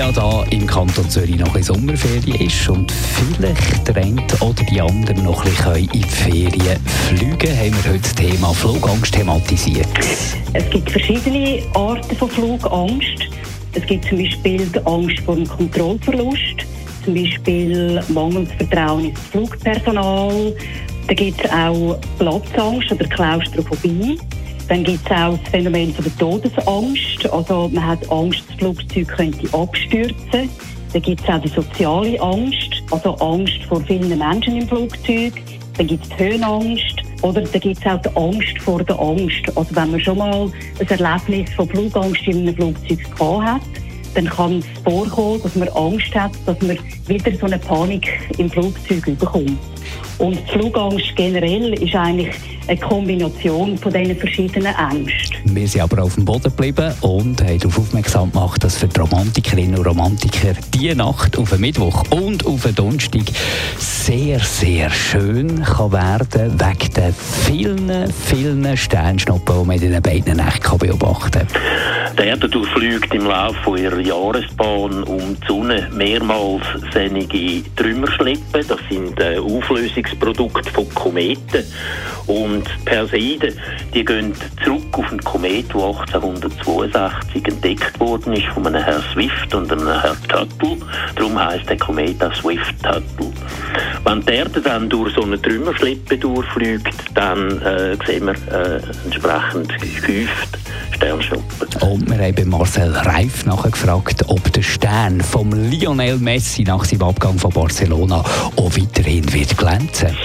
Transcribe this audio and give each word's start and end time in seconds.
Ja 0.00 0.10
da 0.12 0.42
im 0.48 0.66
Kanton 0.66 1.10
Zürich 1.10 1.36
noch 1.36 1.54
ein 1.54 1.62
Sommerferien 1.62 2.40
ist 2.40 2.66
und 2.70 2.90
vielleicht 2.90 3.86
drängt 3.86 4.40
oder 4.40 4.62
die 4.72 4.80
anderen 4.80 5.22
noch 5.24 5.44
ein 5.44 5.50
bisschen 5.50 5.74
in 5.74 5.88
die 5.90 6.02
Ferien 6.04 6.80
fliegen, 6.86 7.58
haben 7.58 7.84
wir 7.84 7.92
heute 7.92 8.00
das 8.00 8.14
Thema 8.14 8.54
Flugangst 8.54 9.12
thematisiert. 9.12 9.86
Es 10.54 10.70
gibt 10.70 10.90
verschiedene 10.90 11.62
Arten 11.74 12.16
von 12.16 12.30
Flugangst. 12.30 13.28
Es 13.74 13.84
gibt 13.84 14.06
zum 14.06 14.16
Beispiel 14.16 14.64
die 14.64 14.86
Angst 14.86 15.20
vor 15.20 15.34
dem 15.36 15.46
Kontrollverlust, 15.46 16.64
zum 17.04 17.14
Beispiel 17.14 18.02
mangelndes 18.08 18.54
Vertrauen 18.54 19.04
ins 19.04 19.20
Flugpersonal. 19.30 20.54
Da 21.06 21.14
gibt 21.14 21.44
es 21.44 21.50
auch 21.50 21.98
Platzangst 22.18 22.92
oder 22.92 23.06
Klaustrophobie. 23.06 24.18
Dann 24.68 24.84
gibt 24.84 25.04
es 25.04 25.10
auch 25.10 25.36
das 25.38 25.48
Phänomen 25.50 25.94
der 25.96 26.16
Todesangst. 26.16 27.32
Also 27.32 27.68
man 27.72 27.86
hat 27.86 28.10
Angst, 28.10 28.44
das 28.48 28.56
Flugzeug 28.56 29.08
könnte 29.08 29.52
abstürzen. 29.52 30.48
Dann 30.92 31.02
gibt 31.02 31.22
es 31.22 31.28
auch 31.28 31.40
die 31.40 31.48
soziale 31.48 32.20
Angst, 32.20 32.82
also 32.90 33.14
Angst 33.16 33.62
vor 33.68 33.80
vielen 33.82 34.16
Menschen 34.16 34.60
im 34.60 34.68
Flugzeug. 34.68 35.34
Dann 35.76 35.86
gibt 35.86 36.04
es 36.04 36.10
die 36.10 36.24
Höhenangst. 36.24 36.96
Oder 37.22 37.42
dann 37.42 37.60
gibt 37.60 37.78
es 37.78 37.86
auch 37.86 38.00
die 38.00 38.16
Angst 38.16 38.58
vor 38.60 38.82
der 38.82 38.98
Angst. 38.98 39.56
Also 39.56 39.74
wenn 39.74 39.90
man 39.90 40.00
schon 40.00 40.18
mal 40.18 40.50
ein 40.78 40.88
Erlebnis 40.88 41.52
von 41.54 41.68
Flugangst 41.68 42.26
in 42.26 42.48
einem 42.48 42.54
Flugzeug 42.54 42.98
gehabt 43.16 43.44
hat, 43.44 43.62
dann 44.14 44.26
kann 44.26 44.58
es 44.58 44.66
vorkommen, 44.82 45.40
dass 45.42 45.54
man 45.54 45.68
Angst 45.68 46.14
hat, 46.14 46.32
dass 46.46 46.60
man 46.62 46.78
wieder 47.06 47.32
so 47.36 47.46
eine 47.46 47.58
Panik 47.58 48.08
im 48.38 48.50
Flugzeug 48.50 49.04
bekommt. 49.18 49.58
Und 50.20 50.38
Flugangst 50.50 51.16
generell 51.16 51.72
ist 51.82 51.94
eigentlich 51.94 52.34
eine 52.70 52.78
Kombination 52.78 53.76
von 53.76 53.92
diesen 53.92 54.16
verschiedenen 54.16 54.74
Ängsten. 54.76 55.36
Wir 55.44 55.66
sind 55.66 55.82
aber 55.82 56.04
auf 56.04 56.14
dem 56.14 56.24
Boden 56.24 56.44
geblieben 56.44 56.94
und 57.00 57.42
haben 57.42 57.58
darauf 57.58 57.78
aufmerksam 57.78 58.30
gemacht, 58.30 58.62
dass 58.62 58.78
für 58.78 58.86
die 58.86 59.00
Romantikerinnen 59.00 59.76
und 59.76 59.86
Romantiker 59.86 60.52
die 60.72 60.94
Nacht 60.94 61.36
auf 61.36 61.50
den 61.50 61.60
Mittwoch 61.62 62.04
und 62.10 62.46
auf 62.46 62.62
den 62.62 62.74
Donnerstag 62.76 63.24
sehr, 63.76 64.38
sehr 64.38 64.88
schön 64.90 65.64
kann 65.64 65.92
werden 65.92 66.60
wegen 66.60 66.94
den 66.94 67.14
vielen, 67.44 68.12
vielen 68.12 68.76
Sternschnuppen, 68.76 69.62
die 69.62 69.66
man 69.66 69.82
in 69.82 69.90
den 69.90 70.02
beiden 70.02 70.36
Nächten 70.36 70.78
beobachten 70.78 71.46
kann. 71.48 71.48
Die 72.18 72.22
Erde 72.22 72.48
durchfliegt 72.48 73.14
im 73.14 73.26
Laufe 73.26 73.78
ihrer 73.78 74.00
Jahresbahn 74.00 75.04
um 75.04 75.36
die 75.40 75.46
Sonne 75.46 75.88
mehrmals 75.92 76.62
sehnige 76.92 77.62
Trümmerschlippen. 77.76 78.66
Das 78.68 78.78
sind 78.90 79.18
äh, 79.20 79.38
Auflösungsprodukte 79.38 80.70
von 80.70 80.92
Kometen. 80.94 81.64
Und 82.26 82.59
Perseiden, 82.84 83.54
die 83.94 84.04
gehen 84.04 84.34
zurück 84.64 84.82
auf 84.92 85.10
einen 85.10 85.20
Komet, 85.20 85.68
der 85.68 85.82
1862 85.82 87.46
entdeckt 87.46 88.00
worden 88.00 88.32
ist 88.32 88.46
von 88.46 88.66
einem 88.66 88.82
Herrn 88.82 89.02
Swift 89.12 89.54
und 89.54 89.70
einem 89.70 89.86
Herrn 89.86 90.16
Tuttle. 90.28 90.76
Darum 91.16 91.38
heißt 91.38 91.68
der 91.68 91.76
Komet 91.76 92.22
auch 92.22 92.34
Swift-Tuttle. 92.34 93.32
Wenn 94.04 94.22
Erde 94.26 94.60
dann 94.60 94.88
durch 94.88 95.14
so 95.14 95.22
eine 95.22 95.40
Trümmerschlippe 95.40 96.16
durchfliegt, 96.16 96.94
dann 97.14 97.60
äh, 97.62 97.96
sehen 98.06 98.26
wir 98.26 98.34
äh, 98.52 98.80
entsprechend 99.04 99.72
gehäuft 100.06 100.58
Sternschnuppen. 100.92 101.68
Und 101.80 102.10
wir 102.10 102.18
haben 102.18 102.48
Marcel 102.48 102.92
Reif 102.92 103.46
nachgefragt, 103.46 104.24
ob 104.28 104.52
der 104.52 104.62
Stern 104.62 105.20
vom 105.20 105.50
Lionel 105.52 106.18
Messi 106.18 106.62
nach 106.62 106.84
seinem 106.84 107.02
Abgang 107.02 107.38
von 107.38 107.50
Barcelona 107.50 108.22
auch 108.56 108.76
weiterhin 108.76 109.32
wird 109.32 109.56
glänzen. 109.56 110.16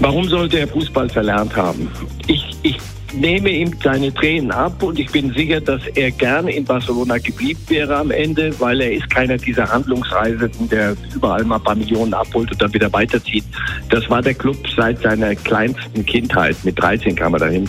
Warum 0.00 0.28
sollte 0.28 0.58
er 0.58 0.68
Fußball 0.68 1.08
verlernt 1.08 1.54
haben? 1.54 1.90
Ich, 2.26 2.44
ich 2.62 2.76
nehme 3.14 3.50
ihm 3.50 3.72
seine 3.82 4.12
Tränen 4.12 4.50
ab 4.50 4.82
und 4.82 4.98
ich 4.98 5.10
bin 5.10 5.32
sicher, 5.32 5.60
dass 5.60 5.86
er 5.94 6.10
gerne 6.10 6.50
in 6.52 6.64
Barcelona 6.64 7.18
geblieben 7.18 7.60
wäre 7.68 7.96
am 7.96 8.10
Ende, 8.10 8.58
weil 8.58 8.80
er 8.80 8.92
ist 8.92 9.08
keiner 9.10 9.36
dieser 9.36 9.70
Handlungsreisenden, 9.70 10.68
der 10.68 10.96
überall 11.14 11.44
mal 11.44 11.56
ein 11.56 11.62
paar 11.62 11.74
Millionen 11.74 12.14
abholt 12.14 12.50
und 12.50 12.62
dann 12.62 12.72
wieder 12.72 12.92
weiterzieht. 12.92 13.44
Das 13.90 14.08
war 14.08 14.22
der 14.22 14.34
Club 14.34 14.56
seit 14.74 15.00
seiner 15.00 15.34
kleinsten 15.34 16.04
Kindheit. 16.06 16.56
Mit 16.64 16.80
13 16.80 17.14
kam 17.14 17.34
er 17.34 17.40
dahin. 17.40 17.68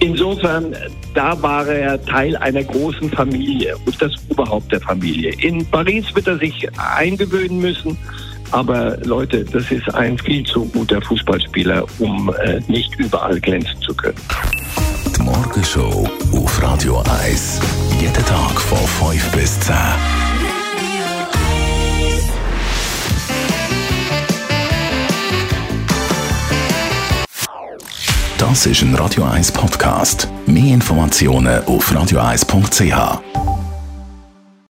Insofern, 0.00 0.74
da 1.14 1.40
war 1.42 1.66
er 1.66 2.02
Teil 2.04 2.36
einer 2.36 2.62
großen 2.62 3.10
Familie 3.10 3.76
und 3.86 4.00
das 4.00 4.12
Oberhaupt 4.28 4.70
der 4.72 4.80
Familie. 4.80 5.32
In 5.40 5.64
Paris 5.66 6.14
wird 6.14 6.26
er 6.26 6.38
sich 6.38 6.68
eingewöhnen 6.78 7.60
müssen. 7.60 7.96
Aber 8.50 8.96
Leute, 9.04 9.44
das 9.44 9.70
ist 9.70 9.94
ein 9.94 10.18
viel 10.18 10.44
zu 10.44 10.64
guter 10.66 11.00
Fußballspieler, 11.02 11.84
um 11.98 12.32
äh, 12.44 12.60
nicht 12.68 12.94
überall 12.96 13.40
glänzen 13.40 13.80
zu 13.82 13.94
können. 13.94 14.18
Die 15.16 15.22
Morgenshow 15.22 16.08
auf 16.32 16.62
Radio 16.62 17.02
1. 17.24 17.60
Jeden 18.00 18.24
Tag 18.24 18.60
von 18.60 19.12
5 19.12 19.32
bis 19.32 19.60
10. 19.60 19.74
Das 28.38 28.66
ist 28.66 28.82
ein 28.82 28.94
Radio 28.94 29.24
1 29.24 29.52
Podcast. 29.52 30.28
Mehr 30.46 30.74
Informationen 30.74 31.64
auf 31.64 31.90
radio1.ch. 31.90 33.45